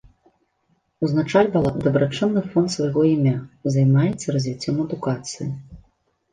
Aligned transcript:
Узначальвала 1.07 1.73
дабрачынны 1.83 2.41
фонд 2.55 2.69
свайго 2.77 3.01
імя, 3.13 3.35
займаецца 3.79 4.27
развіццём 4.39 4.85
адукацыі. 4.89 5.47